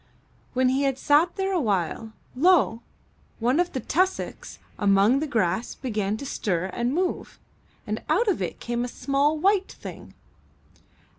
[0.53, 2.81] When he had sat there a while, lo!
[3.37, 7.37] one of the tus socks among the grass began to stir and move,
[7.85, 10.15] and out of it came a small white thing.